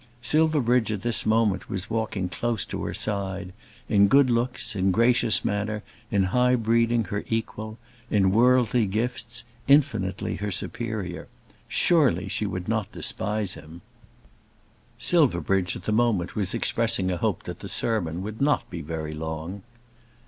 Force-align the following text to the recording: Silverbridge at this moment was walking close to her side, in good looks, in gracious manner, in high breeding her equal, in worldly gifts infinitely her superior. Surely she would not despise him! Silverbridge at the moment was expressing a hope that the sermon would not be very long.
Silverbridge 0.23 0.91
at 0.91 1.03
this 1.03 1.27
moment 1.27 1.69
was 1.69 1.87
walking 1.91 2.27
close 2.27 2.65
to 2.65 2.83
her 2.85 2.93
side, 2.95 3.53
in 3.87 4.07
good 4.07 4.31
looks, 4.31 4.75
in 4.75 4.89
gracious 4.89 5.45
manner, 5.45 5.83
in 6.09 6.23
high 6.23 6.55
breeding 6.55 7.03
her 7.03 7.23
equal, 7.29 7.77
in 8.09 8.31
worldly 8.31 8.87
gifts 8.87 9.43
infinitely 9.67 10.37
her 10.37 10.49
superior. 10.49 11.27
Surely 11.67 12.27
she 12.27 12.47
would 12.47 12.67
not 12.67 12.91
despise 12.91 13.53
him! 13.53 13.81
Silverbridge 14.97 15.75
at 15.75 15.83
the 15.83 15.91
moment 15.91 16.35
was 16.35 16.55
expressing 16.55 17.11
a 17.11 17.17
hope 17.17 17.43
that 17.43 17.59
the 17.59 17.69
sermon 17.69 18.23
would 18.23 18.41
not 18.41 18.67
be 18.71 18.81
very 18.81 19.13
long. 19.13 19.61